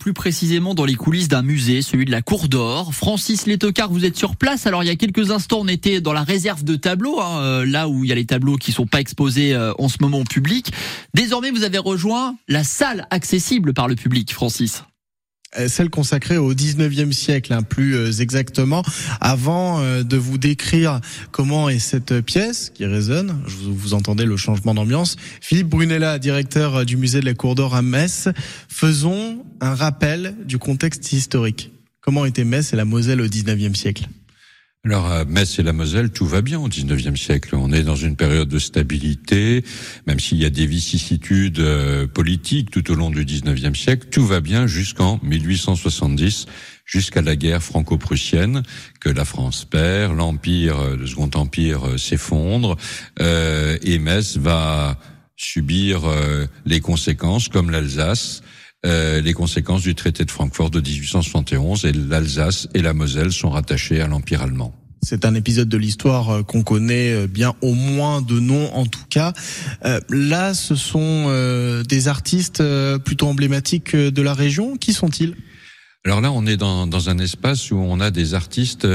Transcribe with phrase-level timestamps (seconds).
[0.00, 2.94] Plus précisément dans les coulisses d'un musée, celui de la Cour d'Or.
[2.94, 4.66] Francis Létocard, vous êtes sur place.
[4.66, 7.66] Alors il y a quelques instants, on était dans la réserve de tableaux, hein, euh,
[7.66, 10.20] là où il y a les tableaux qui sont pas exposés euh, en ce moment
[10.20, 10.72] au public.
[11.12, 14.82] Désormais, vous avez rejoint la salle accessible par le public, Francis.
[15.58, 18.82] Euh, celle consacrée au 19e siècle, hein, plus euh, exactement.
[19.20, 21.00] Avant euh, de vous décrire
[21.30, 25.16] comment est cette pièce qui résonne, vous, vous entendez le changement d'ambiance.
[25.42, 28.28] Philippe Brunella, directeur du musée de la Cour d'Or à Metz,
[28.68, 31.70] faisons un rappel du contexte historique.
[32.00, 34.08] Comment était Metz et la Moselle au 19e siècle?
[34.84, 37.54] Alors à Metz et la Moselle, tout va bien au XIXe siècle.
[37.54, 39.64] On est dans une période de stabilité,
[40.08, 44.26] même s'il y a des vicissitudes euh, politiques tout au long du XIXe siècle, tout
[44.26, 46.46] va bien jusqu'en 1870,
[46.84, 48.64] jusqu'à la guerre franco-prussienne
[49.00, 52.76] que la France perd, l'empire, euh, le Second Empire euh, s'effondre,
[53.20, 54.98] et Metz va
[55.36, 56.02] subir
[56.66, 58.42] les conséquences, comme l'Alsace.
[58.84, 64.00] Les conséquences du traité de Francfort de 1871 et l'Alsace et la Moselle sont rattachées
[64.00, 64.74] à l'Empire allemand.
[65.04, 68.86] C'est un épisode de l'histoire euh, qu'on connaît euh, bien au moins de nom en
[68.86, 69.32] tout cas.
[69.84, 71.02] Euh, là, ce sont
[71.88, 72.62] des artistes
[73.04, 74.76] plutôt emblématiques de la région.
[74.76, 75.34] Qui sont-ils?
[76.04, 78.86] Alors là, on est dans, dans, un espace où on a des artistes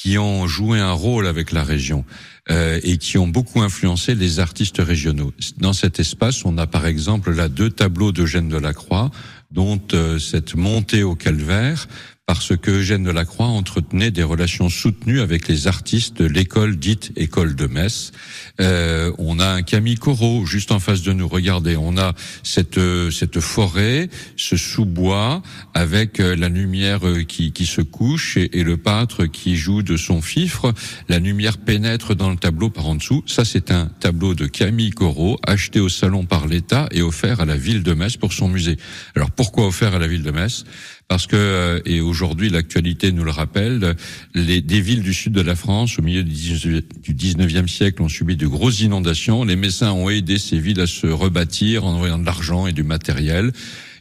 [0.00, 2.04] qui ont joué un rôle avec la région
[2.50, 5.32] et qui ont beaucoup influencé les artistes régionaux.
[5.58, 9.10] Dans cet espace, on a par exemple là deux tableaux d'Eugène Delacroix,
[9.50, 9.78] dont
[10.18, 11.88] cette montée au calvaire
[12.28, 17.56] parce que Eugène Delacroix entretenait des relations soutenues avec les artistes de l'école dite école
[17.56, 18.12] de Metz.
[18.60, 21.26] Euh, on a un Camille Corot juste en face de nous.
[21.26, 22.12] Regardez, on a
[22.42, 22.78] cette
[23.10, 25.40] cette forêt, ce sous-bois
[25.72, 29.82] avec euh, la lumière euh, qui, qui se couche et, et, le peintre qui joue
[29.88, 30.72] de son fifre.
[31.08, 33.22] La lumière pénètre dans le tableau par en dessous.
[33.26, 37.44] Ça, c'est un tableau de Camille Corot acheté au salon par l'État et offert à
[37.44, 38.76] la ville de Metz pour son musée.
[39.16, 40.64] Alors pourquoi offert à la ville de Metz?
[41.08, 43.96] Parce que euh, et aujourd'hui l'actualité nous le rappelle,
[44.34, 48.36] les des villes du sud de la France au milieu du 19e siècle ont subi
[48.36, 49.44] de grosses inondations.
[49.44, 52.82] Les Messins ont aidé ces villes à se rebâtir en envoyant de l'argent et du
[52.82, 53.52] matériel.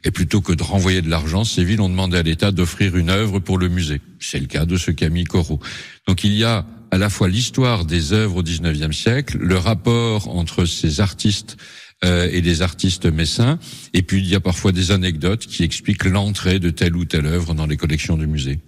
[0.07, 3.09] Et plutôt que de renvoyer de l'argent, ces villes ont demandé à l'État d'offrir une
[3.09, 3.99] œuvre pour le musée.
[4.21, 5.59] C'est le cas de ce Camille Corot.
[6.07, 10.29] Donc il y a à la fois l'histoire des œuvres au 19e siècle, le rapport
[10.29, 11.57] entre ces artistes
[12.05, 13.59] euh, et des artistes messins.
[13.93, 17.25] Et puis il y a parfois des anecdotes qui expliquent l'entrée de telle ou telle
[17.25, 18.61] œuvre dans les collections du musée.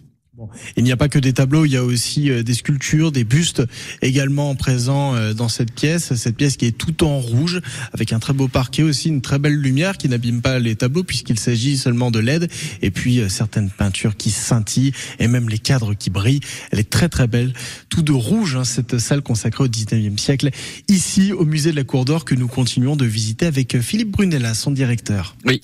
[0.78, 3.24] Il n'y a pas que des tableaux, il y a aussi euh, des sculptures, des
[3.24, 3.64] bustes
[4.02, 6.14] également présents euh, dans cette pièce.
[6.16, 7.62] Cette pièce qui est tout en rouge,
[7.94, 11.04] avec un très beau parquet aussi, une très belle lumière qui n'abîme pas les tableaux
[11.04, 12.50] puisqu'il s'agit seulement de LED.
[12.82, 16.42] Et puis euh, certaines peintures qui scintillent et même les cadres qui brillent.
[16.72, 17.54] Elle est très très belle.
[17.90, 20.50] Tout de rouge, hein, cette salle consacrée au 19e siècle,
[20.88, 24.54] ici au musée de la Cour d'Or que nous continuons de visiter avec Philippe Brunella,
[24.54, 25.36] son directeur.
[25.46, 25.58] Oui.